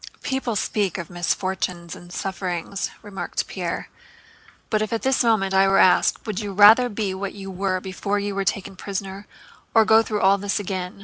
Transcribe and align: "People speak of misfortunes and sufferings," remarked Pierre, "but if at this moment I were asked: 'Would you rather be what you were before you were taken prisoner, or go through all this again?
"People 0.23 0.55
speak 0.55 0.97
of 0.97 1.11
misfortunes 1.11 1.95
and 1.95 2.11
sufferings," 2.11 2.89
remarked 3.03 3.45
Pierre, 3.47 3.87
"but 4.71 4.81
if 4.81 4.91
at 4.91 5.03
this 5.03 5.23
moment 5.23 5.53
I 5.53 5.67
were 5.67 5.77
asked: 5.77 6.25
'Would 6.25 6.39
you 6.39 6.53
rather 6.53 6.89
be 6.89 7.13
what 7.13 7.35
you 7.35 7.51
were 7.51 7.79
before 7.79 8.17
you 8.17 8.33
were 8.33 8.43
taken 8.43 8.75
prisoner, 8.75 9.27
or 9.75 9.85
go 9.85 10.01
through 10.01 10.21
all 10.21 10.39
this 10.39 10.59
again? 10.59 10.99